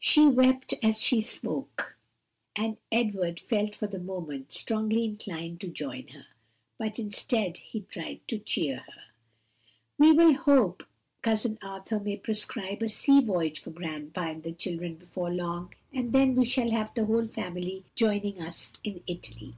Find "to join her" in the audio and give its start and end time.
5.62-6.26